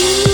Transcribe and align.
you. 0.00 0.27